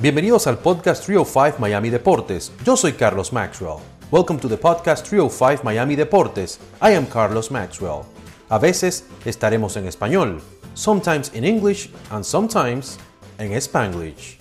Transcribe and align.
Bienvenidos 0.00 0.46
al 0.46 0.56
podcast 0.56 1.04
305 1.04 1.58
Miami 1.58 1.90
Deportes. 1.90 2.52
Yo 2.64 2.74
soy 2.74 2.94
Carlos 2.94 3.34
Maxwell. 3.34 3.80
Welcome 4.10 4.40
to 4.40 4.48
the 4.48 4.56
podcast 4.56 5.06
305 5.06 5.62
Miami 5.62 5.94
Deportes. 5.94 6.58
I 6.80 6.94
am 6.94 7.04
Carlos 7.04 7.50
Maxwell. 7.50 8.04
A 8.48 8.58
veces 8.58 9.04
estaremos 9.26 9.76
en 9.76 9.86
español, 9.86 10.40
sometimes 10.72 11.30
in 11.34 11.44
English 11.44 11.92
and 12.08 12.24
sometimes 12.24 12.98
en 13.36 13.52
Spanglish. 13.52 14.38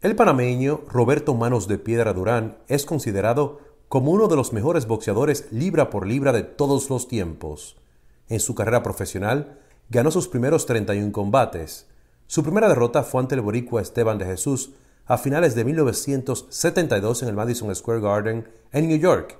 El 0.00 0.14
panameño 0.14 0.82
Roberto 0.88 1.34
Manos 1.34 1.66
de 1.66 1.78
Piedra 1.78 2.12
Durán 2.12 2.56
es 2.68 2.84
considerado 2.84 3.58
como 3.88 4.12
uno 4.12 4.28
de 4.28 4.36
los 4.36 4.52
mejores 4.52 4.86
boxeadores 4.86 5.48
libra 5.50 5.90
por 5.90 6.06
libra 6.06 6.32
de 6.32 6.44
todos 6.44 6.88
los 6.88 7.08
tiempos. 7.08 7.74
En 8.28 8.38
su 8.38 8.54
carrera 8.54 8.84
profesional, 8.84 9.58
ganó 9.88 10.12
sus 10.12 10.28
primeros 10.28 10.66
31 10.66 11.10
combates, 11.10 11.89
su 12.30 12.44
primera 12.44 12.68
derrota 12.68 13.02
fue 13.02 13.20
ante 13.20 13.34
el 13.34 13.40
boricua 13.40 13.82
Esteban 13.82 14.16
de 14.16 14.24
Jesús 14.24 14.70
a 15.04 15.18
finales 15.18 15.56
de 15.56 15.64
1972 15.64 17.24
en 17.24 17.28
el 17.28 17.34
Madison 17.34 17.74
Square 17.74 18.00
Garden 18.00 18.48
en 18.70 18.86
New 18.86 18.98
York, 18.98 19.36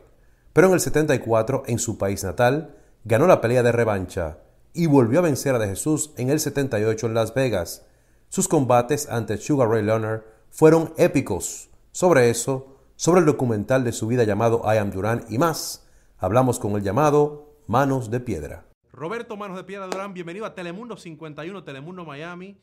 pero 0.52 0.66
en 0.66 0.72
el 0.72 0.80
74 0.80 1.62
en 1.68 1.78
su 1.78 1.98
país 1.98 2.24
natal 2.24 2.74
ganó 3.04 3.28
la 3.28 3.40
pelea 3.40 3.62
de 3.62 3.70
revancha 3.70 4.38
y 4.74 4.86
volvió 4.86 5.20
a 5.20 5.22
vencer 5.22 5.54
a 5.54 5.60
de 5.60 5.68
Jesús 5.68 6.10
en 6.16 6.30
el 6.30 6.40
78 6.40 7.06
en 7.06 7.14
Las 7.14 7.32
Vegas. 7.32 7.86
Sus 8.28 8.48
combates 8.48 9.08
ante 9.08 9.36
Sugar 9.36 9.68
Ray 9.68 9.84
Leonard 9.84 10.22
fueron 10.50 10.92
épicos. 10.96 11.70
Sobre 11.92 12.28
eso, 12.28 12.74
sobre 12.96 13.20
el 13.20 13.26
documental 13.26 13.84
de 13.84 13.92
su 13.92 14.08
vida 14.08 14.24
llamado 14.24 14.62
I 14.64 14.78
Am 14.78 14.90
Durán 14.90 15.24
y 15.28 15.38
más, 15.38 15.86
hablamos 16.18 16.58
con 16.58 16.72
el 16.72 16.82
llamado 16.82 17.54
Manos 17.68 18.10
de 18.10 18.18
Piedra. 18.18 18.64
Roberto 18.92 19.36
Manos 19.36 19.56
de 19.56 19.62
Piedra 19.62 19.86
Durán, 19.86 20.12
bienvenido 20.12 20.44
a 20.44 20.56
Telemundo 20.56 20.96
51, 20.96 21.62
Telemundo 21.62 22.04
Miami. 22.04 22.58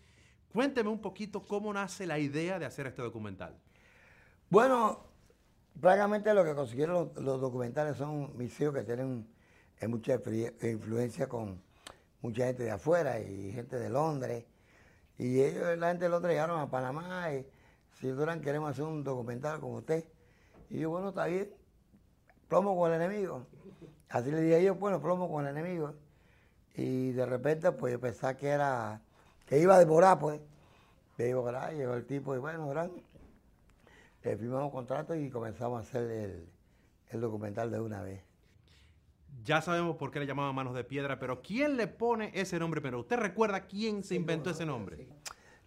Cuénteme 0.53 0.89
un 0.89 1.01
poquito 1.01 1.45
cómo 1.45 1.73
nace 1.73 2.05
la 2.05 2.19
idea 2.19 2.59
de 2.59 2.65
hacer 2.65 2.87
este 2.87 3.01
documental. 3.01 3.55
Bueno, 4.49 5.05
prácticamente 5.79 6.33
lo 6.33 6.43
que 6.43 6.55
consiguieron 6.55 7.11
los, 7.15 7.41
documentales 7.41 7.97
son 7.97 8.35
mis 8.37 8.59
hijos 8.59 8.73
que 8.73 8.83
tienen 8.83 9.27
mucha 9.87 10.19
influencia 10.61 11.27
con 11.27 11.61
mucha 12.21 12.45
gente 12.45 12.63
de 12.63 12.71
afuera 12.71 13.19
y 13.19 13.51
gente 13.51 13.77
de 13.77 13.89
Londres. 13.89 14.45
Y 15.17 15.41
ellos, 15.41 15.77
la 15.77 15.89
gente 15.89 16.05
de 16.05 16.09
Londres 16.09 16.33
llegaron 16.33 16.59
a 16.59 16.69
Panamá 16.69 17.33
y 17.33 17.45
si 17.99 18.07
duran 18.07 18.41
queremos 18.41 18.71
hacer 18.71 18.85
un 18.85 19.03
documental 19.03 19.59
con 19.59 19.73
usted. 19.73 20.05
Y 20.69 20.79
yo, 20.79 20.89
bueno, 20.89 21.09
está 21.09 21.25
bien, 21.25 21.51
plomo 22.47 22.75
con 22.77 22.91
el 22.91 23.01
enemigo. 23.01 23.45
Así 24.09 24.31
le 24.31 24.41
dije 24.41 24.63
yo, 24.63 24.75
bueno, 24.75 25.01
plomo 25.01 25.29
con 25.29 25.45
el 25.45 25.57
enemigo. 25.57 25.93
Y 26.75 27.11
de 27.11 27.25
repente, 27.25 27.71
pues 27.71 27.93
yo 27.93 27.99
pensaba 27.99 28.35
que 28.35 28.47
era 28.47 29.01
que 29.47 29.59
iba 29.59 29.75
a 29.75 29.79
demorar, 29.79 30.19
pues. 30.19 30.39
Le 31.17 31.25
digo, 31.25 31.43
¿verdad? 31.43 31.71
Llegó 31.71 31.95
el 31.95 32.05
tipo 32.05 32.35
y 32.35 32.37
bueno, 32.37 32.67
¿verdad? 32.67 32.91
Le 34.21 34.37
firmamos 34.37 34.71
contrato 34.71 35.15
y 35.15 35.29
comenzamos 35.29 35.79
a 35.79 35.87
hacer 35.87 36.47
el, 37.09 37.21
documental 37.21 37.71
de 37.71 37.79
una 37.79 38.01
vez. 38.01 38.21
Ya 39.43 39.61
sabemos 39.61 39.95
por 39.95 40.11
qué 40.11 40.19
le 40.19 40.27
llamaban 40.27 40.53
Manos 40.53 40.75
de 40.75 40.83
Piedra, 40.83 41.17
pero 41.17 41.41
¿quién 41.41 41.77
le 41.77 41.87
pone 41.87 42.31
ese 42.35 42.59
nombre? 42.59 42.81
Pero 42.81 42.99
¿usted 42.99 43.17
recuerda 43.17 43.61
quién 43.61 44.03
se 44.03 44.15
inventó 44.15 44.49
ese 44.49 44.65
nombre? 44.65 45.07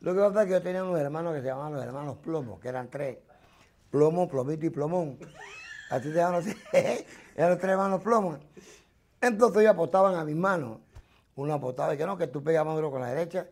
Lo 0.01 0.15
que 0.15 0.21
pasa 0.21 0.43
es 0.43 0.47
que 0.47 0.53
yo 0.53 0.63
tenía 0.63 0.85
unos 0.85 1.01
hermanos 1.01 1.35
que 1.35 1.41
se 1.41 1.47
llamaban 1.47 1.73
los 1.73 1.83
hermanos 1.83 2.19
Plomo, 2.19 2.61
que 2.61 2.69
eran 2.69 2.91
tres. 2.91 3.19
Plomo, 3.91 4.29
Plomito 4.29 4.67
y 4.67 4.71
Plomón. 4.71 5.19
Así 5.91 6.11
se 6.11 6.17
llamaban 6.17 6.41
así. 6.41 6.55
eran 7.35 7.51
los 7.51 7.59
tres 7.59 7.73
hermanos 7.73 8.03
Plomo. 8.03 8.39
Entonces 9.21 9.63
ellos 9.63 9.73
apostaban 9.73 10.15
a 10.15 10.25
mis 10.25 10.37
manos. 10.37 10.79
Uno 11.35 11.55
apostaba 11.55 11.95
y 11.95 11.99
que 11.99 12.07
no, 12.07 12.19
que 12.19 12.27
tú 12.27 12.43
pegas 12.43 12.65
más 12.65 12.75
duro 12.75 12.91
con 12.91 13.01
la 13.01 13.09
derecha 13.09 13.49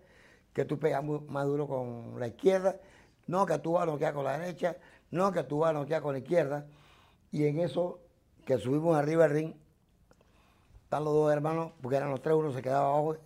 que 0.59 0.65
tú 0.65 0.77
pegas 0.77 1.05
más 1.05 1.47
duro 1.47 1.69
con 1.69 2.19
la 2.19 2.27
izquierda, 2.27 2.81
no 3.29 3.47
que 3.47 3.57
tú 3.61 3.75
vas 3.75 3.85
a 3.85 3.87
noquear 3.87 4.13
con 4.13 4.25
la 4.25 4.37
derecha, 4.37 4.77
no 5.13 5.31
que 5.31 5.45
tú 5.45 5.61
vas 5.61 5.71
a 5.71 5.73
noquear 5.75 6.03
con 6.03 6.15
la 6.15 6.19
izquierda. 6.19 6.67
Y 7.31 7.47
en 7.47 7.61
eso 7.61 8.01
que 8.45 8.59
subimos 8.59 8.97
arriba 8.97 9.29
del 9.29 9.33
ring, 9.33 9.55
están 10.83 11.05
los 11.05 11.15
dos 11.15 11.33
hermanos, 11.33 11.75
porque 11.81 11.97
eran 11.97 12.11
los 12.11 12.23
tres, 12.23 12.35
uno 12.35 12.53
se 12.53 12.61
quedaba 12.61 12.89
abajo 12.89 13.19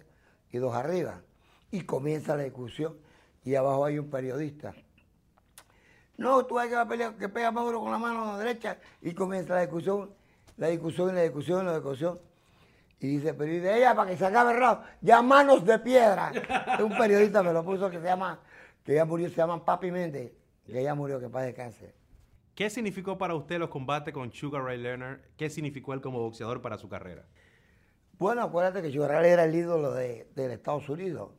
y 0.50 0.58
dos 0.58 0.74
arriba. 0.74 1.22
Y 1.70 1.84
comienza 1.84 2.36
la 2.36 2.42
discusión 2.42 2.98
y 3.44 3.54
abajo 3.54 3.86
hay 3.86 3.98
un 3.98 4.10
periodista. 4.10 4.74
No, 6.18 6.44
tú 6.44 6.58
hay 6.58 6.68
que 6.68 6.76
pelear, 6.86 7.16
que 7.16 7.30
pega 7.30 7.50
más 7.50 7.64
duro 7.64 7.80
con 7.80 7.92
la 7.92 7.96
mano 7.96 8.36
derecha 8.36 8.76
y 9.00 9.14
comienza 9.14 9.54
la 9.54 9.62
discusión, 9.62 10.10
la 10.58 10.66
discusión 10.66 11.08
y 11.08 11.12
la 11.14 11.22
discusión 11.22 11.62
y 11.62 11.64
la 11.64 11.74
discusión. 11.76 12.20
Y 13.02 13.08
dice, 13.08 13.34
pero 13.34 13.52
y 13.52 13.58
de 13.58 13.78
ella 13.78 13.96
para 13.96 14.12
que 14.12 14.16
se 14.16 14.24
acabe 14.24 14.52
el 14.52 14.60
rato, 14.60 14.84
ya 15.00 15.20
manos 15.22 15.64
de 15.64 15.76
piedra. 15.80 16.30
un 16.84 16.96
periodista 16.96 17.42
me 17.42 17.52
lo 17.52 17.64
puso 17.64 17.90
que 17.90 17.98
se 17.98 18.04
llama, 18.04 18.38
que 18.84 18.94
ya 18.94 19.04
murió, 19.04 19.28
se 19.28 19.34
llama 19.34 19.64
Papi 19.64 19.90
Méndez, 19.90 20.32
que 20.64 20.80
ella 20.80 20.94
murió, 20.94 21.18
que 21.18 21.26
de 21.26 21.52
cáncer. 21.52 21.96
¿Qué 22.54 22.70
significó 22.70 23.18
para 23.18 23.34
usted 23.34 23.58
los 23.58 23.70
combates 23.70 24.14
con 24.14 24.32
Sugar 24.32 24.62
Ray 24.62 24.78
Leonard? 24.78 25.18
¿Qué 25.36 25.50
significó 25.50 25.94
él 25.94 26.00
como 26.00 26.20
boxeador 26.20 26.62
para 26.62 26.78
su 26.78 26.88
carrera? 26.88 27.24
Bueno, 28.18 28.42
acuérdate 28.42 28.82
que 28.82 28.92
Sugar 28.92 29.10
Ray 29.10 29.32
era 29.32 29.44
el 29.46 29.54
ídolo 29.56 29.92
de, 29.92 30.28
del 30.36 30.52
Estados 30.52 30.88
Unidos. 30.88 31.32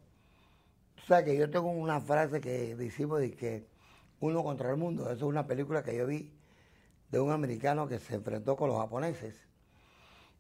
O 1.02 1.06
sea, 1.06 1.24
que 1.24 1.38
yo 1.38 1.50
tengo 1.50 1.70
una 1.70 2.02
frase 2.02 2.42
que 2.42 2.76
decimos 2.76 3.22
de 3.22 3.32
que 3.32 3.66
uno 4.20 4.44
contra 4.44 4.70
el 4.70 4.76
mundo. 4.76 5.04
Eso 5.04 5.14
es 5.14 5.22
una 5.24 5.48
película 5.48 5.82
que 5.82 5.96
yo 5.96 6.08
vi 6.08 6.34
de 7.10 7.22
un 7.22 7.32
americano 7.32 7.88
que 7.88 8.00
se 8.00 8.16
enfrentó 8.16 8.58
con 8.58 8.68
los 8.68 8.78
japoneses 8.80 9.53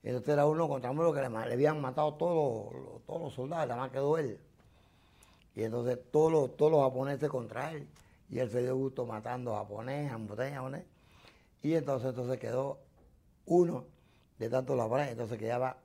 entonces 0.09 0.33
era 0.33 0.45
uno 0.45 0.67
contra 0.67 0.91
uno 0.91 1.13
que 1.13 1.21
le, 1.21 1.53
habían 1.53 1.79
matado 1.79 2.15
todos 2.15 2.73
los, 2.73 3.05
todos 3.05 3.21
los 3.21 3.33
soldados, 3.33 3.67
nada 3.69 3.81
más 3.81 3.91
quedó 3.91 4.17
él. 4.17 4.37
Y 5.55 5.63
entonces 5.63 5.99
todos 6.11 6.31
los, 6.31 6.57
todos 6.57 6.71
los 6.71 6.81
japoneses 6.81 7.29
contra 7.29 7.71
él. 7.71 7.87
Y 8.29 8.39
él 8.39 8.49
se 8.49 8.61
dio 8.61 8.75
gusto 8.75 9.05
matando 9.05 9.55
a 9.55 9.59
japonés, 9.59 10.11
japonés. 10.11 10.83
Y 11.61 11.75
entonces, 11.75 12.09
entonces 12.09 12.37
quedó 12.39 12.79
uno 13.45 13.85
de 14.39 14.49
tantos 14.49 14.77
japoneses. 14.77 15.11
Entonces 15.13 15.37
quedaba, 15.37 15.77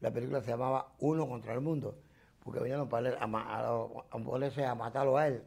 la 0.00 0.12
película 0.12 0.40
se 0.42 0.50
llamaba 0.50 0.92
Uno 1.00 1.26
contra 1.26 1.52
el 1.52 1.60
mundo. 1.60 1.96
Porque 2.44 2.60
venían 2.60 2.80
a, 2.80 2.84
a, 2.84 4.70
a 4.70 4.74
matarlo 4.76 5.16
a 5.16 5.26
él. 5.26 5.42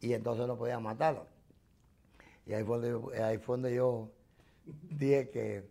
Y 0.00 0.14
entonces 0.14 0.46
no 0.48 0.56
podían 0.56 0.82
matarlo. 0.82 1.26
Y 2.46 2.54
ahí 2.54 2.64
fue 2.64 2.80
donde, 2.80 3.22
ahí 3.22 3.38
fue 3.38 3.54
donde 3.54 3.74
yo 3.74 4.10
dije 4.64 5.30
que 5.30 5.68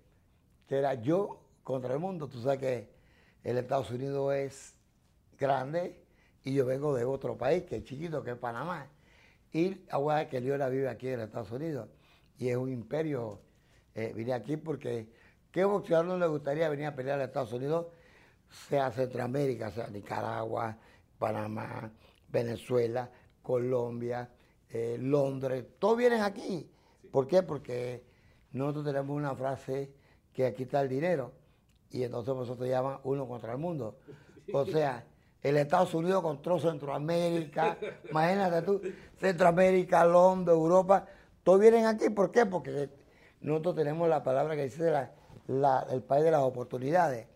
era 0.69 0.94
yo 0.96 1.44
contra 1.66 1.94
el 1.94 2.00
mundo. 2.00 2.30
Tú 2.30 2.42
sabes 2.42 2.59
que 2.59 2.90
el 3.44 3.58
Estados 3.58 3.90
Unidos 3.90 4.34
es 4.36 4.76
grande 5.38 6.06
y 6.44 6.53
yo 6.53 6.66
vengo 6.66 6.96
de 6.96 7.03
otro 7.03 7.38
país 7.38 7.64
que 7.64 7.78
es 7.78 7.84
chiquito, 7.84 8.24
que 8.24 8.31
es 8.31 8.38
Panamá. 8.38 8.88
Y 9.52 9.84
ahora 9.90 10.30
que 10.30 10.40
Leona 10.40 10.70
vive 10.70 10.88
aquí 10.88 11.09
en 11.09 11.20
Estados 11.20 11.52
Unidos 11.52 11.90
y 12.38 12.48
es 12.50 12.56
un 12.56 12.72
imperio. 12.72 13.42
Eh, 13.96 14.14
vine 14.16 14.34
aquí 14.34 14.58
porque 14.58 15.09
¿qué 15.52 15.66
boxeador 15.66 16.06
no 16.06 16.18
le 16.18 16.28
gustaría 16.28 16.70
venir 16.70 16.86
a 16.86 16.96
pelear 16.96 17.20
a 17.20 17.25
Estados 17.25 17.52
Unidos? 17.52 17.88
Sea 18.70 18.92
Centroamérica, 18.92 19.72
sea 19.72 19.88
Nicaragua, 19.88 20.78
Panamá, 21.18 21.92
Venezuela, 22.28 23.09
Colombia, 23.42 24.30
eh, 24.70 24.98
Londres, 25.00 25.66
todos 25.80 25.98
vienen 25.98 26.22
aquí. 26.22 26.70
¿Por 27.12 27.28
qué? 27.28 27.42
Porque 27.42 28.04
nosotros 28.52 28.86
tenemos 28.86 29.18
una 29.18 29.34
frase 29.34 29.92
que 30.31 30.46
aquí 30.46 30.64
está 30.64 30.81
el 30.81 30.90
dinero 30.90 31.44
y 31.95 32.03
entonces 32.03 32.35
nosotros 32.35 32.67
llaman 32.67 33.00
uno 33.06 33.25
contra 33.25 33.53
el 33.53 33.57
mundo. 33.57 33.95
O 34.51 34.66
sea, 34.66 35.06
el 35.41 35.56
Estados 35.56 35.94
Unidos 35.94 36.22
contra 36.22 36.59
Centroamérica, 36.59 37.78
imagínate 38.11 38.61
tú, 38.63 38.81
Centroamérica, 39.17 40.03
Londres, 40.03 40.57
Europa, 40.57 41.07
todos 41.41 41.61
vienen 41.61 41.85
aquí, 41.85 42.09
¿por 42.09 42.31
qué? 42.31 42.45
Porque 42.45 42.89
nosotros 43.39 43.75
tenemos 43.75 44.09
la 44.09 44.22
palabra 44.23 44.57
que 44.57 44.63
dice 44.63 44.91
el 45.47 46.03
país 46.03 46.25
de 46.25 46.31
las 46.31 46.41
oportunidades. 46.41 47.27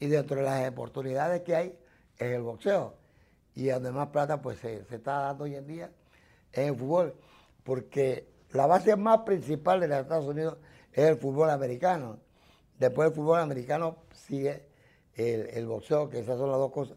Y 0.00 0.06
dentro 0.06 0.36
de 0.38 0.44
las 0.44 0.66
oportunidades 0.66 1.42
que 1.42 1.54
hay 1.54 1.78
es 2.16 2.32
el 2.32 2.40
boxeo. 2.40 2.94
Y 3.54 3.66
donde 3.66 3.92
más 3.92 4.08
plata 4.08 4.40
pues 4.40 4.58
se, 4.60 4.82
se 4.86 4.96
está 4.96 5.20
dando 5.20 5.44
hoy 5.44 5.56
en 5.56 5.66
día 5.66 5.90
es 6.52 6.68
el 6.70 6.74
fútbol. 6.74 7.14
Porque 7.64 8.26
la 8.52 8.66
base 8.66 8.96
más 8.96 9.18
principal 9.20 9.78
de 9.78 9.88
los 9.88 9.98
Estados 9.98 10.24
Unidos 10.24 10.56
es 10.90 11.04
el 11.04 11.16
fútbol 11.18 11.50
americano. 11.50 12.18
Después 12.78 13.08
del 13.08 13.16
fútbol 13.16 13.40
americano 13.40 13.96
sigue 14.12 14.66
el, 15.14 15.66
boxeo, 15.66 16.08
que 16.08 16.18
esas 16.18 16.38
son 16.38 16.50
las 16.50 16.58
dos 16.58 16.72
cosas 16.72 16.96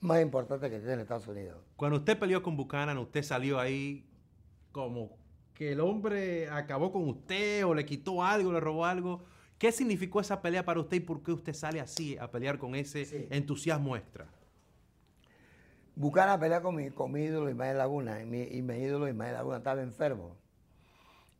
más 0.00 0.22
importantes 0.22 0.70
que 0.70 0.78
tiene 0.78 0.94
en 0.94 1.00
Estados 1.00 1.26
Unidos. 1.26 1.58
Cuando 1.76 1.98
usted 1.98 2.18
peleó 2.18 2.42
con 2.42 2.56
Buchanan, 2.56 2.96
usted 2.98 3.22
salió 3.22 3.58
ahí 3.58 4.08
como 4.70 5.16
que 5.54 5.72
el 5.72 5.80
hombre 5.80 6.48
acabó 6.50 6.92
con 6.92 7.08
usted 7.08 7.66
o 7.66 7.74
le 7.74 7.84
quitó 7.84 8.22
algo, 8.22 8.52
le 8.52 8.60
robó 8.60 8.84
algo. 8.84 9.24
¿Qué 9.58 9.72
significó 9.72 10.20
esa 10.20 10.42
pelea 10.42 10.64
para 10.64 10.80
usted 10.80 10.98
y 10.98 11.00
por 11.00 11.22
qué 11.22 11.32
usted 11.32 11.54
sale 11.54 11.80
así 11.80 12.16
a 12.18 12.30
pelear 12.30 12.58
con 12.58 12.74
ese 12.74 13.26
entusiasmo 13.30 13.96
extra? 13.96 14.28
Buchanan 15.96 16.38
pelea 16.38 16.60
con 16.60 16.76
mi, 16.76 16.90
con 16.90 17.10
mi 17.10 17.22
ídolo 17.22 17.48
Ismael 17.48 17.78
Laguna 17.78 18.22
y 18.22 18.26
mi, 18.26 18.42
y 18.42 18.60
mi 18.60 18.74
ídolo 18.74 19.08
Ismael 19.08 19.32
Laguna 19.32 19.56
estaba 19.56 19.80
enfermo. 19.80 20.36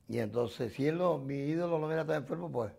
Y 0.09 0.19
entonces, 0.19 0.73
si 0.73 0.87
él 0.87 0.99
mi 1.25 1.35
ídolo 1.35 1.79
no 1.79 1.87
hubiera 1.87 2.03
estado 2.03 2.19
enfermo, 2.19 2.51
pues 2.51 2.73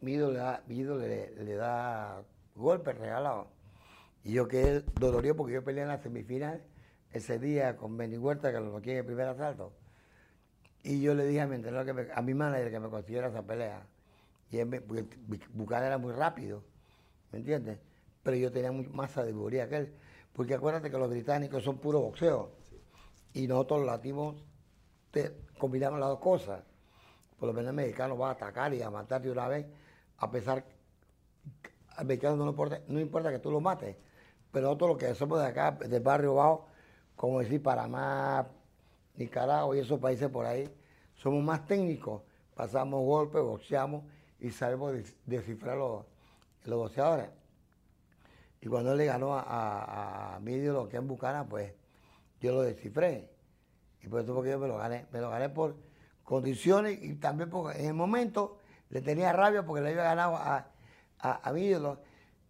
mi 0.00 0.12
ídolo, 0.12 0.98
le, 0.98 1.54
da 1.54 2.22
golpes 2.54 2.96
regalados. 2.98 3.48
Y 4.24 4.32
yo 4.32 4.48
quedé 4.48 4.82
dolorido 5.00 5.36
porque 5.36 5.54
yo 5.54 5.64
peleé 5.64 5.82
en 5.82 5.88
la 5.88 5.98
semifinal 5.98 6.62
ese 7.12 7.38
día 7.38 7.76
con 7.76 7.96
Benny 7.96 8.16
Huerta, 8.18 8.52
que 8.52 8.60
lo 8.60 8.70
noqué 8.72 8.92
en 8.92 8.98
el 8.98 9.04
primer 9.04 9.28
asalto. 9.28 9.72
Y 10.82 11.00
yo 11.00 11.14
le 11.14 11.24
dije 11.26 11.40
a 11.40 11.46
mi 11.46 11.56
entrenador, 11.56 11.86
que 11.86 11.92
me- 11.92 12.12
a 12.12 12.22
mi 12.22 12.34
manager 12.34 12.70
que 12.70 12.80
me 12.80 12.88
consiguiera 12.88 13.28
esa 13.28 13.42
pelea. 13.42 13.86
Y 14.50 14.58
él 14.58 14.66
me, 14.66 14.80
porque 14.80 15.74
era 15.74 15.98
muy 15.98 16.12
rápido, 16.12 16.62
¿me 17.30 17.38
entiendes? 17.38 17.78
Pero 18.22 18.36
yo 18.36 18.52
tenía 18.52 18.72
más 18.72 19.12
sabiduría 19.12 19.68
que 19.68 19.76
él. 19.76 19.92
Porque 20.32 20.54
acuérdate 20.54 20.90
que 20.90 20.98
los 20.98 21.10
británicos 21.10 21.62
son 21.64 21.78
puro 21.78 22.00
boxeo. 22.00 22.50
Y 23.34 23.46
nosotros 23.46 23.80
los 23.80 23.86
latinos 23.88 24.44
te- 25.10 25.32
combinamos 25.58 26.00
las 26.00 26.08
dos 26.10 26.18
cosas. 26.20 26.62
Por 27.42 27.48
lo 27.48 27.54
menos 27.54 27.70
el 27.70 27.74
mexicano 27.74 28.16
va 28.16 28.28
a 28.28 28.32
atacar 28.34 28.72
y 28.72 28.82
a 28.82 28.88
matar 28.88 29.20
de 29.20 29.28
una 29.28 29.48
vez, 29.48 29.66
a 30.18 30.30
pesar 30.30 30.64
al 31.96 32.06
mexicano 32.06 32.36
no 32.36 32.48
importa, 32.48 32.80
no 32.86 33.00
importa 33.00 33.32
que 33.32 33.40
tú 33.40 33.50
lo 33.50 33.60
mates, 33.60 33.96
pero 34.52 34.66
nosotros 34.66 34.90
lo 34.90 34.96
que 34.96 35.12
somos 35.16 35.40
de 35.40 35.46
acá, 35.48 35.72
del 35.72 36.00
barrio 36.00 36.34
bajo, 36.36 36.68
como 37.16 37.40
decir 37.40 37.60
Panamá, 37.60 38.46
Nicaragua 39.16 39.76
y 39.76 39.80
esos 39.80 39.98
países 39.98 40.28
por 40.28 40.46
ahí, 40.46 40.72
somos 41.16 41.42
más 41.42 41.66
técnicos, 41.66 42.22
pasamos 42.54 43.04
golpes, 43.04 43.42
boxeamos 43.42 44.04
y 44.38 44.50
sabemos 44.50 44.92
des- 44.92 45.16
descifrar 45.26 45.76
los, 45.76 46.04
los 46.66 46.78
boxeadores. 46.78 47.26
Y 48.60 48.68
cuando 48.68 48.92
él 48.92 48.98
le 48.98 49.06
ganó 49.06 49.34
a, 49.36 49.40
a, 49.40 50.36
a 50.36 50.38
mi 50.38 50.52
ídolo, 50.52 50.88
que 50.88 50.96
es 50.96 51.04
Bucana, 51.04 51.44
pues 51.48 51.72
yo 52.40 52.52
lo 52.52 52.62
descifré. 52.62 53.28
Y 54.00 54.06
por 54.06 54.20
eso 54.20 54.32
porque 54.32 54.50
yo 54.50 54.60
me 54.60 54.68
lo 54.68 54.76
gané. 54.78 55.06
Me 55.10 55.20
lo 55.20 55.28
gané 55.28 55.48
por 55.48 55.74
condiciones 56.24 56.98
y 57.02 57.14
también 57.14 57.50
porque 57.50 57.78
en 57.80 57.86
el 57.86 57.94
momento 57.94 58.58
le 58.90 59.00
tenía 59.00 59.32
rabia 59.32 59.64
porque 59.64 59.82
le 59.82 59.90
había 59.90 60.02
ganado 60.04 60.36
a, 60.36 60.66
a, 61.18 61.48
a 61.48 61.52
mi 61.52 61.62
ídolo. 61.66 62.00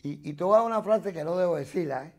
Y, 0.02 0.28
y 0.28 0.32
te 0.34 0.42
voy 0.44 0.54
a 0.54 0.58
dar 0.58 0.66
una 0.66 0.82
frase 0.82 1.12
que 1.12 1.22
no 1.24 1.36
debo 1.36 1.56
decirla, 1.56 2.06
¿eh? 2.06 2.12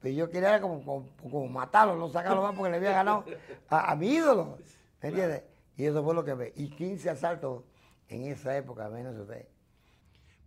Pero 0.00 0.14
yo 0.16 0.30
quería 0.30 0.60
como, 0.60 0.84
como, 0.84 1.08
como 1.16 1.48
matarlo, 1.48 1.96
no 1.96 2.08
sacarlo 2.10 2.42
más 2.42 2.54
porque 2.54 2.70
le 2.72 2.76
había 2.76 2.90
ganado 2.92 3.24
a, 3.68 3.92
a 3.92 3.96
mi 3.96 4.08
ídolo. 4.08 4.58
¿Me 5.00 5.08
entiendes? 5.08 5.42
Y 5.76 5.84
eso 5.86 6.04
fue 6.04 6.14
lo 6.14 6.24
que 6.24 6.34
me... 6.34 6.52
Y 6.56 6.68
15 6.68 7.08
asaltos 7.10 7.62
en 8.08 8.22
esa 8.26 8.56
época, 8.56 8.88
menos 8.90 9.16
usted. 9.16 9.48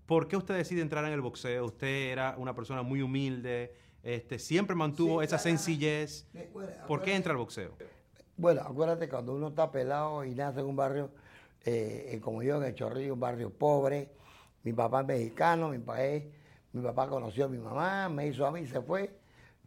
¿Por 0.05 0.27
qué 0.27 0.37
usted 0.37 0.55
decide 0.55 0.81
entrar 0.81 1.03
en 1.05 1.11
el 1.11 1.21
boxeo? 1.21 1.65
Usted 1.65 2.11
era 2.11 2.35
una 2.37 2.53
persona 2.53 2.81
muy 2.83 3.01
humilde, 3.01 3.73
este, 4.03 4.37
siempre 4.39 4.75
mantuvo 4.75 5.19
Sí, 5.19 5.25
esa 5.25 5.37
claro. 5.37 5.43
sencillez. 5.43 6.27
¿Por 6.87 7.01
qué 7.01 7.15
entra 7.15 7.31
al 7.31 7.37
boxeo? 7.37 7.71
Bueno, 8.37 8.61
acuérdate 8.61 9.09
cuando 9.09 9.33
uno 9.33 9.47
está 9.49 9.71
pelado 9.71 10.23
y 10.23 10.35
nace 10.35 10.59
en 10.59 10.67
un 10.67 10.75
barrio, 10.75 11.09
eh, 11.65 12.09
eh, 12.13 12.19
como 12.21 12.43
yo 12.43 12.57
en 12.57 12.63
el 12.63 12.75
Chorrillo, 12.75 13.13
un 13.15 13.19
barrio 13.19 13.49
pobre, 13.51 14.09
mi 14.63 14.73
papá 14.73 15.01
es 15.01 15.07
mexicano, 15.07 15.69
mi 15.69 15.79
papá, 15.79 16.03
es- 16.03 16.25
mi 16.73 16.81
papá 16.83 17.07
conoció 17.09 17.45
a 17.45 17.47
mi 17.47 17.57
mamá, 17.57 18.09
me 18.09 18.27
hizo 18.27 18.45
a 18.45 18.51
mí, 18.51 18.65
se 18.67 18.81
fue, 18.81 19.17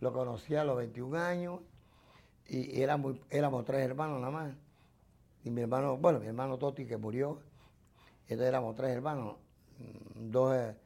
lo 0.01 0.13
conocí 0.13 0.55
a 0.55 0.65
los 0.65 0.77
21 0.77 1.17
años 1.17 1.61
y, 2.49 2.79
y 2.79 2.83
éramos, 2.83 3.17
tres 3.67 3.83
hermanos 3.85 4.21
nada 4.21 4.33
más. 4.33 4.55
Y 5.45 5.51
mi 5.51 5.63
hermano, 5.63 5.97
bueno, 5.99 6.21
mi 6.21 6.27
hermano 6.29 6.59
Toti 6.59 6.87
que 6.87 6.97
murió, 6.97 7.41
entonces 8.25 8.49
éramos 8.49 8.77
tres 8.77 8.91
hermanos, 8.93 9.37
mm, 9.79 10.31
dos, 10.31 10.57
eh, 10.57 10.77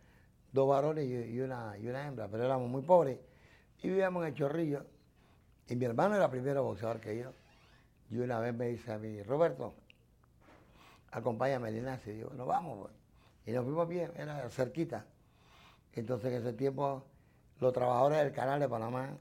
dos 0.53 0.69
varones 0.69 1.07
y, 1.07 1.15
y 1.37 1.41
una, 1.41 1.77
y 1.79 1.89
una 1.89 2.07
hembra, 2.07 2.29
pero 2.29 2.45
éramos 2.45 2.71
muy 2.71 2.83
pobres. 2.83 3.19
Y 3.83 3.89
vivíamos 3.91 4.23
en 4.25 4.29
el 4.31 4.35
Chorrillo. 4.35 4.85
Y 5.69 5.77
mi 5.77 5.85
hermano 5.87 6.17
era 6.17 6.31
primero 6.31 6.65
boxeador 6.65 7.01
que 7.01 7.19
yo. 7.19 7.31
Y 8.11 8.19
una 8.19 8.39
vez 8.39 8.55
me 8.55 8.69
dice 8.69 8.93
a 8.93 8.99
mí, 8.99 9.23
Roberto, 9.23 9.75
acompáñame 11.11 11.69
al 11.69 11.75
gimnasio. 11.75 12.13
Y 12.13 12.19
yo, 12.19 12.29
bueno, 12.29 12.47
vamos. 12.47 12.79
pues. 12.81 12.93
Y 13.47 13.53
nos 13.53 13.65
fuimos 13.65 13.89
bien, 13.89 14.13
era 14.17 14.49
cerquita. 14.51 15.05
Entonces 15.93 16.33
en 16.33 16.41
ese 16.41 16.53
tiempo, 16.53 17.05
los 17.61 17.73
trabajadores 17.73 18.19
del 18.19 18.33
canal 18.33 18.61
de 18.61 18.69
Panamá, 18.69 19.17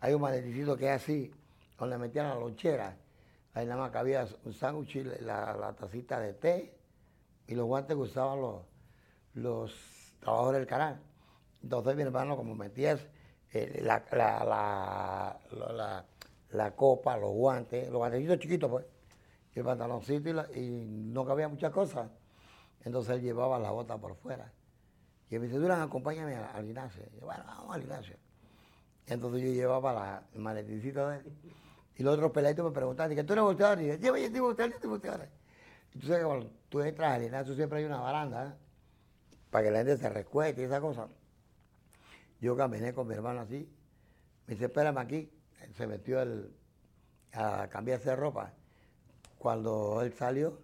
hay 0.00 0.14
un 0.14 0.20
maleticito 0.20 0.76
que 0.76 0.86
es 0.86 1.02
así, 1.02 1.32
donde 1.78 1.98
metían 1.98 2.28
la 2.28 2.34
lonchera. 2.34 2.96
Ahí 3.54 3.66
nada 3.66 3.80
más 3.80 3.90
cabía 3.90 4.26
un 4.44 4.52
sándwich, 4.52 4.96
la, 5.20 5.54
la 5.54 5.72
tacita 5.74 6.20
de 6.20 6.34
té 6.34 6.78
y 7.46 7.54
los 7.54 7.66
guantes 7.66 7.96
que 7.96 8.02
usaban 8.02 8.40
los, 8.40 8.62
los 9.34 9.74
trabajadores 10.20 10.60
del 10.60 10.68
canal. 10.68 11.00
Entonces 11.62 11.96
mi 11.96 12.02
hermano, 12.02 12.36
como 12.36 12.54
metía 12.54 12.98
eh, 13.52 13.80
la, 13.82 14.04
la, 14.12 15.40
la, 15.50 16.04
la- 16.50 16.74
copa, 16.74 17.16
los 17.16 17.30
guantes, 17.32 17.88
los 17.88 17.98
guantecitos 17.98 18.38
chiquitos, 18.38 18.70
pues, 18.70 18.86
y 19.54 19.58
el 19.58 19.64
pantaloncito 19.64 20.28
y, 20.28 20.32
la- 20.32 20.48
y 20.54 20.84
no 20.86 21.24
cabía 21.24 21.48
muchas 21.48 21.72
cosas. 21.72 22.10
Entonces 22.84 23.16
él 23.16 23.22
llevaba 23.22 23.58
la 23.58 23.70
bota 23.70 23.98
por 23.98 24.14
fuera. 24.16 24.52
Y 25.30 25.34
él 25.34 25.40
me 25.40 25.46
dice, 25.46 25.58
Durán, 25.58 25.82
acompáñame 25.82 26.36
al, 26.36 26.64
gimnasio. 26.64 27.02
Y 27.12 27.20
yo, 27.20 27.26
bueno, 27.26 27.44
vamos 27.46 27.74
al 27.74 27.80
gimnasio. 27.82 28.16
Entonces 29.06 29.42
yo 29.42 29.48
llevaba 29.52 29.92
la, 29.92 30.22
el 30.32 30.40
maleticito 30.40 31.08
de 31.08 31.18
él. 31.18 31.32
Y 31.96 32.02
los 32.02 32.14
otros 32.14 32.30
peladitos 32.30 32.64
me 32.64 32.70
preguntaban, 32.70 33.14
que 33.14 33.24
tú 33.24 33.32
eres 33.32 33.44
boxeador? 33.44 33.82
Y 33.82 33.88
yo, 33.88 33.94
lleva, 33.96 34.18
yo 34.18 34.26
estoy 34.26 34.40
boxeador, 34.40 34.70
yo 34.70 34.76
estoy 34.76 34.90
boxeador. 34.90 35.28
Y 35.94 36.06
cuando 36.06 36.50
tú 36.68 36.80
entras 36.80 37.14
al 37.14 37.22
gimnasio 37.22 37.54
siempre 37.54 37.80
hay 37.80 37.84
una 37.84 38.00
baranda, 38.00 38.46
¿eh? 38.46 38.68
para 39.50 39.64
que 39.64 39.70
la 39.70 39.78
gente 39.78 39.96
se 39.96 40.08
recueste 40.08 40.62
y 40.62 40.64
esa 40.64 40.80
cosa. 40.80 41.08
Yo 42.40 42.56
caminé 42.56 42.92
con 42.94 43.08
mi 43.08 43.14
hermano 43.14 43.40
así, 43.40 43.68
me 44.46 44.54
dice, 44.54 44.66
espérame 44.66 44.98
aquí. 44.98 45.30
Se 45.76 45.86
metió 45.86 46.20
el- 46.22 46.52
a 47.32 47.68
cambiarse 47.68 48.10
de 48.10 48.16
ropa. 48.16 48.52
Cuando 49.38 50.02
él 50.02 50.12
salió, 50.12 50.58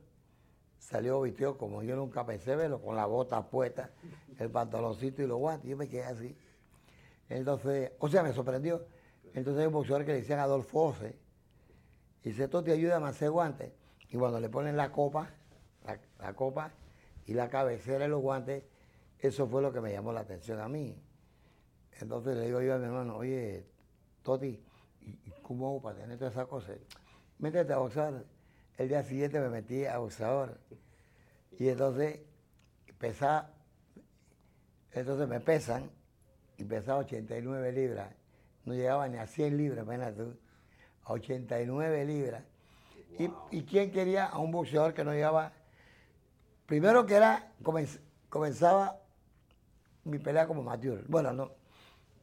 salió 0.78 1.20
vestido 1.20 1.56
como 1.56 1.82
yo 1.82 1.94
nunca 1.96 2.26
pensé 2.26 2.56
verlo, 2.56 2.80
con 2.80 2.96
la 2.96 3.06
bota 3.06 3.48
puesta, 3.48 3.90
el 4.38 4.50
pantaloncito 4.50 5.22
y 5.22 5.26
los 5.26 5.38
guantes. 5.38 5.70
Yo 5.70 5.76
me 5.76 5.88
quedé 5.88 6.04
así. 6.04 6.36
Entonces, 7.28 7.92
o 7.98 8.08
sea, 8.08 8.22
me 8.22 8.32
sorprendió. 8.32 8.84
Entonces 9.34 9.60
hay 9.60 9.66
un 9.66 9.72
boxeador 9.72 10.04
que 10.04 10.12
le 10.12 10.18
decían 10.18 10.38
Adolfo 10.40 10.86
Ose. 10.86 11.16
Y 12.22 12.30
dice, 12.30 12.44
esto 12.44 12.62
te 12.64 12.72
ayuda 12.72 12.96
a 12.98 13.08
hacer 13.08 13.30
guantes. 13.30 13.72
Y 14.10 14.16
cuando 14.16 14.40
le 14.40 14.48
ponen 14.48 14.76
la 14.76 14.90
copa, 14.90 15.30
la, 15.84 15.98
la 16.18 16.34
copa 16.34 16.72
y 17.26 17.34
la 17.34 17.48
cabecera 17.48 18.06
y 18.06 18.08
los 18.08 18.20
guantes, 18.20 18.64
eso 19.18 19.46
fue 19.46 19.62
lo 19.62 19.72
que 19.72 19.80
me 19.80 19.92
llamó 19.92 20.12
la 20.12 20.20
atención 20.20 20.60
a 20.60 20.68
mí. 20.68 21.00
Entonces 22.00 22.36
le 22.36 22.46
digo 22.46 22.60
yo 22.60 22.74
a 22.74 22.78
mi 22.78 22.84
hermano, 22.86 23.16
oye, 23.16 23.66
Toti, 24.22 24.62
¿y 25.06 25.30
cómo 25.42 25.66
hago 25.68 25.82
para 25.82 25.98
tener 25.98 26.18
todas 26.18 26.34
esas 26.34 26.46
cosas? 26.46 26.76
Métete 27.38 27.72
a 27.72 27.78
boxeador. 27.78 28.24
El 28.76 28.88
día 28.88 29.02
siguiente 29.04 29.38
me 29.40 29.48
metí 29.48 29.84
a 29.86 29.98
boxeador. 29.98 30.58
Y 31.58 31.68
entonces 31.68 32.20
pesaba, 32.98 33.50
entonces 34.92 35.28
me 35.28 35.40
pesan 35.40 35.90
y 36.56 36.64
pesaba 36.64 37.00
89 37.00 37.72
libras. 37.72 38.12
No 38.64 38.74
llegaba 38.74 39.06
ni 39.08 39.18
a 39.18 39.26
100 39.26 39.56
libras, 39.56 39.84
imagínate 39.84 40.22
tú. 40.24 40.36
A 41.04 41.12
89 41.12 42.04
libras. 42.06 42.42
Y, 43.18 43.30
¿Y 43.50 43.62
quién 43.64 43.92
quería 43.92 44.26
a 44.26 44.38
un 44.38 44.50
boxeador 44.50 44.94
que 44.94 45.04
no 45.04 45.12
llegaba? 45.12 45.52
Primero 46.66 47.04
que 47.06 47.14
era, 47.14 47.52
comenz- 47.62 48.00
comenzaba 48.28 48.98
mi 50.04 50.18
pelea 50.18 50.46
como 50.46 50.62
amateur. 50.62 51.04
Bueno, 51.06 51.32
no, 51.32 51.50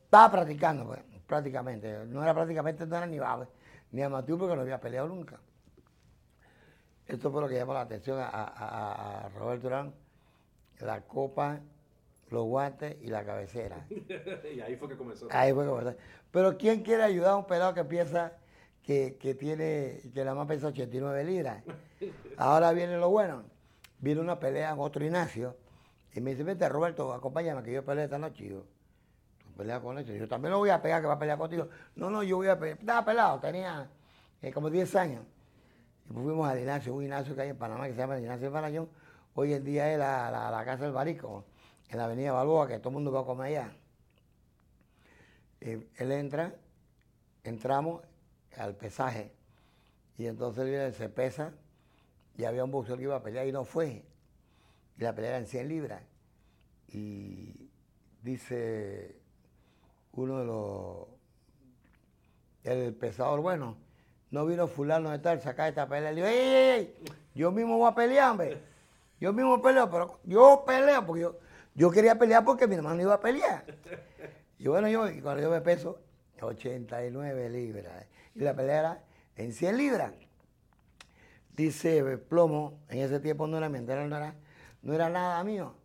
estaba 0.04 0.32
practicando, 0.32 0.86
pues, 0.88 1.00
prácticamente. 1.32 2.06
No 2.08 2.22
era 2.22 2.34
prácticamente, 2.34 2.86
no 2.86 2.98
era 2.98 3.06
ni, 3.08 3.18
ba- 3.18 3.48
ni 3.94 4.02
amateur 4.02 4.38
porque 4.38 4.54
no 4.56 4.62
había 4.64 4.82
peleado 4.82 5.08
nunca. 5.08 5.40
Esto 7.08 7.32
fue 7.32 7.42
lo 7.42 7.48
que 7.48 7.56
llamó 7.56 7.74
la 7.74 7.82
atención 7.82 8.20
a, 8.20 8.28
a- 8.28 9.26
a- 9.26 9.30
Roberto 9.30 9.64
Durán, 9.64 9.94
la 10.82 11.02
copa, 11.02 11.60
los 12.30 12.46
guantes 12.46 12.98
y 13.02 13.08
la 13.08 13.24
cabecera. 13.24 13.86
y 13.90 14.60
ahí 14.60 14.76
fue 14.76 14.90
que 14.90 14.98
comenzó. 14.98 15.28
Ahí 15.32 15.54
fue 15.54 15.66
como- 15.66 15.94
Pero 16.32 16.58
¿quién 16.58 16.84
quiere 16.84 17.04
ayudar 17.04 17.32
a 17.32 17.38
un 17.38 17.48
pelado 17.48 17.74
que 17.74 17.86
piensa 17.86 18.34
que, 18.84 19.16
que 19.18 19.34
tiene, 19.34 20.02
que 20.14 20.24
nada 20.26 20.36
más 20.36 20.48
pesa 20.48 20.68
89 20.68 21.24
libras? 21.24 21.64
Ahora 22.38 22.74
viene 22.74 22.98
lo 22.98 23.10
bueno. 23.10 23.44
Viene 24.00 24.20
una 24.20 24.38
pelea 24.40 24.72
en 24.72 24.80
otro 24.80 25.04
Ignacio 25.06 25.56
y 26.14 26.20
me 26.20 26.32
dice, 26.32 26.44
vente 26.44 26.68
Roberto, 26.68 27.14
acompáñame 27.14 27.64
que 27.64 27.72
yo 27.72 27.86
peleo 27.86 28.04
esta 28.04 28.18
noche. 28.20 28.44
Y 28.46 28.50
yo, 28.50 28.64
tú 29.62 29.68
peleas 29.68 29.80
con 29.82 29.98
este. 30.00 30.18
Yo 30.18 30.28
también 30.28 30.52
lo 30.52 30.58
voy 30.58 30.70
a 30.70 30.82
pegar 30.82 31.02
que 31.02 31.08
va 31.08 31.14
a 31.14 31.20
pelear 31.20 31.38
contigo. 31.38 31.70
No, 31.96 32.10
no, 32.10 32.24
yo 32.24 32.38
voy 32.38 32.48
a 32.48 32.58
pelear. 32.58 32.80
Estaba 32.80 33.06
pelado, 33.06 33.40
tenía 33.40 33.88
eh, 34.42 34.52
como 34.52 34.70
10 34.70 34.96
años. 34.96 35.24
Y 36.10 36.14
fuimos 36.14 36.50
al 36.50 36.60
Ignacio, 36.60 36.94
un 36.94 37.04
Ignacio 37.04 37.36
que 37.36 37.42
hay 37.42 37.50
en 37.50 37.58
Panamá 37.58 37.86
que 37.88 37.94
se 37.94 38.00
llama 38.00 38.18
el 38.18 38.24
Ignacio 38.24 38.48
de 38.48 38.50
Marañón. 38.50 38.90
Hoy 39.36 39.54
en 39.54 39.64
día 39.64 39.92
es 39.92 40.00
la, 40.00 40.32
la- 40.32 40.66
Casa 40.66 40.84
del 40.84 40.92
Barico, 40.94 41.46
en 41.90 41.98
la 41.98 42.06
Avenida 42.06 42.32
Balboa, 42.34 42.68
que 42.68 42.80
todo 42.80 42.90
el 42.90 42.96
mundo 42.96 43.12
va 43.12 43.22
a 43.22 43.26
comer 43.26 43.48
allá. 43.48 43.72
Eh, 45.62 45.88
él 45.96 46.12
entra, 46.12 46.56
entramos 47.44 48.02
al 48.58 48.76
pesaje. 48.76 49.32
Y 50.18 50.26
entonces 50.26 50.66
él 50.66 50.94
se 50.94 51.08
pesa 51.08 51.54
y 52.36 52.44
había 52.46 52.64
un 52.64 52.72
boxeador 52.72 52.98
que 52.98 53.04
iba 53.04 53.16
a 53.16 53.24
pelear 53.24 53.48
y 53.48 53.52
no 53.52 53.64
fue. 53.64 54.04
Y 54.98 55.04
la 55.04 55.14
pelea 55.14 55.30
era 55.32 55.38
en 55.40 55.46
100 55.48 55.68
libras. 55.68 56.02
Y 56.88 57.70
dice 58.22 59.21
uno 60.14 60.40
de 60.40 60.46
los, 60.46 61.08
el 62.64 62.94
pesador, 62.94 63.42
bueno, 63.42 63.78
no 64.30 64.46
vino 64.46 64.68
fulano 64.68 65.10
de 65.10 65.20
tal, 65.20 65.42
sacar 65.42 65.70
esta 65.70 65.88
pelea. 65.88 66.12
Le 66.12 66.16
digo, 66.16 66.28
¡ey, 66.28 66.54
ey! 66.56 66.96
Yo 67.36 67.52
mismo 67.52 67.78
voy 67.78 67.90
a 67.90 67.96
pelear, 67.96 68.32
hombre. 68.32 68.62
Yo 69.20 69.34
mismo 69.34 69.62
peleo, 69.62 69.90
pero 69.90 70.20
yo 70.24 70.64
peleo 70.66 71.06
porque 71.06 71.22
yo, 71.22 71.38
yo 71.76 71.92
quería 71.92 72.18
pelear 72.18 72.44
porque 72.44 72.68
mi 72.68 72.76
hermano 72.76 73.02
iba 73.02 73.14
a 73.14 73.20
pelear. 73.20 73.66
Y 74.58 74.68
bueno, 74.68 74.88
yo, 74.90 75.02
cuando 75.22 75.42
yo 75.42 75.50
me 75.50 75.62
peso, 75.62 76.00
89 76.42 77.50
libras. 77.50 78.06
Y 78.36 78.40
la 78.40 78.56
pelea 78.56 78.80
era 78.80 79.04
en 79.36 79.54
100 79.54 79.78
libras. 79.78 80.14
Dice 81.56 82.18
Plomo, 82.18 82.80
en 82.90 83.00
ese 83.00 83.20
tiempo 83.20 83.46
no 83.48 83.58
era 83.58 83.70
mi 83.70 83.80
no 83.80 83.94
era, 83.94 84.36
no 84.82 84.94
era 84.94 85.10
nada 85.10 85.44
mío. 85.44 85.76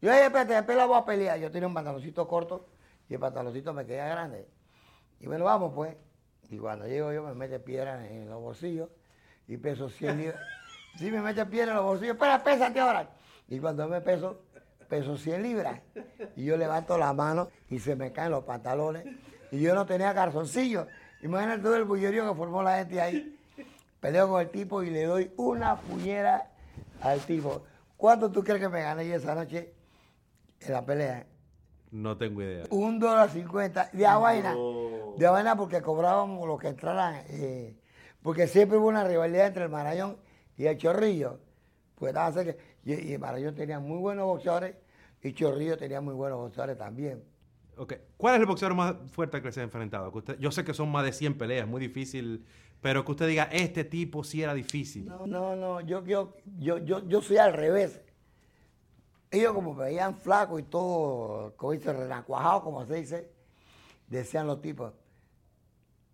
Yo, 0.00 0.12
espérate, 0.12 0.54
después 0.54 0.76
la 0.76 0.86
voy 0.86 0.98
a 0.98 1.04
pelear. 1.04 1.38
Yo 1.38 1.50
tenía 1.50 1.66
un 1.66 1.74
pantaloncito 1.74 2.26
corto 2.28 2.66
y 3.08 3.14
el 3.14 3.20
pantaloncito 3.20 3.72
me 3.72 3.86
quedaba 3.86 4.10
grande. 4.10 4.48
Y 5.20 5.26
bueno, 5.26 5.44
vamos 5.44 5.72
pues. 5.74 5.96
Y 6.50 6.58
cuando 6.58 6.86
llego 6.86 7.12
yo 7.12 7.22
me 7.22 7.34
mete 7.34 7.58
piedra 7.58 8.06
en 8.06 8.28
los 8.28 8.40
bolsillos 8.40 8.88
y 9.48 9.56
peso 9.56 9.88
100 9.88 10.18
libras. 10.18 10.40
Sí, 10.96 11.10
me 11.10 11.20
mete 11.20 11.44
piedra 11.44 11.72
en 11.72 11.76
los 11.76 11.84
bolsillos. 11.84 12.14
Espera, 12.14 12.42
pésate 12.42 12.80
ahora. 12.80 13.10
Y 13.48 13.58
cuando 13.58 13.86
me 13.86 14.00
peso, 14.00 14.40
peso 14.88 15.18
100 15.18 15.42
libras. 15.42 15.82
Y 16.36 16.46
yo 16.46 16.56
levanto 16.56 16.96
la 16.96 17.12
mano 17.12 17.50
y 17.68 17.78
se 17.80 17.94
me 17.94 18.12
caen 18.12 18.30
los 18.30 18.44
pantalones. 18.44 19.04
Y 19.50 19.60
yo 19.60 19.74
no 19.74 19.84
tenía 19.84 20.14
calzoncillos. 20.14 20.86
Imagínate 21.22 21.62
todo 21.62 21.76
el 21.76 21.84
bullerío 21.84 22.26
que 22.26 22.34
formó 22.34 22.62
la 22.62 22.78
gente 22.78 22.98
ahí. 23.02 23.38
Peleo 24.00 24.26
con 24.30 24.40
el 24.40 24.48
tipo 24.48 24.82
y 24.82 24.88
le 24.88 25.04
doy 25.04 25.30
una 25.36 25.76
puñera 25.76 26.50
al 27.02 27.20
tipo. 27.20 27.62
¿Cuánto 27.98 28.30
tú 28.30 28.42
crees 28.42 28.60
que 28.60 28.68
me 28.70 28.80
gané 28.80 29.14
esa 29.14 29.34
noche 29.34 29.74
en 30.60 30.72
la 30.72 30.82
pelea? 30.82 31.26
No 31.90 32.16
tengo 32.16 32.42
idea. 32.42 32.64
Un 32.70 32.98
dólar 32.98 33.30
cincuenta 33.30 33.90
de 33.92 34.06
a 34.06 34.18
vaina. 34.18 34.54
De 35.16 35.26
a 35.26 35.30
vaina 35.30 35.56
porque 35.56 35.80
cobrábamos 35.80 36.46
lo 36.46 36.58
que 36.58 36.68
entraran. 36.68 37.22
Eh, 37.28 37.74
porque 38.22 38.46
siempre 38.48 38.78
hubo 38.78 38.88
una 38.88 39.04
rivalidad 39.04 39.46
entre 39.46 39.64
el 39.64 39.70
Marañón 39.70 40.16
y 40.56 40.66
el 40.66 40.76
Chorrillo. 40.76 41.38
Pues 41.94 42.14
y, 42.84 42.92
y 42.92 43.12
el 43.12 43.18
Marañón 43.18 43.54
tenía 43.54 43.78
muy 43.78 43.98
buenos 43.98 44.26
boxeadores 44.26 44.76
y 45.22 45.32
Chorrillo 45.32 45.76
tenía 45.76 46.00
muy 46.00 46.14
buenos 46.14 46.38
boxeadores 46.38 46.78
también. 46.78 47.22
Okay. 47.76 47.98
¿Cuál 48.16 48.34
es 48.36 48.40
el 48.40 48.46
boxeador 48.46 48.76
más 48.76 48.94
fuerte 49.12 49.42
que 49.42 49.52
se 49.52 49.60
ha 49.60 49.64
enfrentado? 49.64 50.12
yo 50.38 50.50
sé 50.50 50.64
que 50.64 50.72
son 50.72 50.90
más 50.90 51.04
de 51.04 51.12
100 51.12 51.36
peleas, 51.36 51.68
muy 51.68 51.80
difícil, 51.80 52.44
pero 52.80 53.04
que 53.04 53.12
usted 53.12 53.28
diga, 53.28 53.44
este 53.52 53.84
tipo 53.84 54.24
sí 54.24 54.42
era 54.42 54.54
difícil. 54.54 55.06
No, 55.06 55.26
no, 55.26 55.56
no 55.56 55.80
yo, 55.82 56.04
yo, 56.04 56.36
yo, 56.58 56.78
yo, 56.78 57.06
yo 57.06 57.20
soy 57.20 57.36
al 57.36 57.52
revés. 57.52 58.00
Ellos 59.30 59.52
como 59.52 59.74
me 59.74 59.84
veían 59.84 60.16
flaco 60.16 60.58
y 60.58 60.62
todo, 60.62 61.54
como 61.56 61.72
dice, 61.72 61.92
renacuajado, 61.92 62.62
como 62.62 62.86
se 62.86 62.94
dice, 62.94 63.30
decían 64.06 64.46
los 64.46 64.60
tipos, 64.60 64.92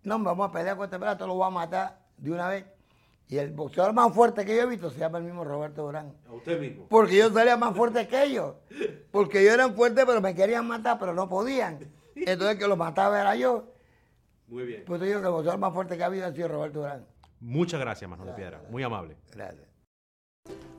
no, 0.03 0.19
vamos 0.19 0.49
a 0.49 0.51
pelear 0.51 0.75
con 0.75 0.85
este 0.85 0.99
pelea, 0.99 1.17
te 1.17 1.25
lo 1.25 1.35
voy 1.35 1.47
a 1.47 1.49
matar 1.49 1.99
de 2.17 2.31
una 2.31 2.49
vez. 2.49 2.65
Y 3.29 3.37
el 3.37 3.51
boxeador 3.51 3.93
más 3.93 4.13
fuerte 4.13 4.45
que 4.45 4.55
yo 4.55 4.63
he 4.63 4.65
visto 4.65 4.89
se 4.89 4.99
llama 4.99 5.17
el 5.17 5.23
mismo 5.23 5.43
Roberto 5.43 5.83
Durán. 5.83 6.13
¿A 6.27 6.33
usted 6.33 6.59
mismo? 6.59 6.87
Porque 6.89 7.17
yo 7.17 7.31
salía 7.31 7.55
más 7.55 7.75
fuerte 7.75 8.07
que 8.07 8.23
ellos. 8.23 8.55
Porque 9.11 9.41
ellos 9.41 9.53
eran 9.53 9.75
fuertes, 9.75 10.03
pero 10.05 10.19
me 10.21 10.35
querían 10.35 10.67
matar, 10.67 10.99
pero 10.99 11.13
no 11.13 11.29
podían. 11.29 11.79
Entonces 12.15 12.51
el 12.51 12.59
que 12.59 12.67
lo 12.67 12.75
mataba 12.75 13.19
era 13.19 13.35
yo. 13.35 13.71
Muy 14.47 14.65
bien. 14.65 14.83
Pues 14.85 14.99
te 14.99 15.07
digo 15.07 15.21
que 15.21 15.27
el 15.27 15.31
boxeador 15.31 15.59
más 15.59 15.73
fuerte 15.73 15.97
que 15.97 16.03
ha 16.03 16.07
habido 16.07 16.27
ha 16.27 16.33
sido 16.33 16.49
Roberto 16.49 16.79
Durán. 16.79 17.05
Muchas 17.39 17.79
gracias, 17.79 18.09
Manuel 18.09 18.29
de 18.29 18.35
Piedra. 18.35 18.61
Muy 18.69 18.83
amable. 18.83 19.17
Gracias. 19.31 19.72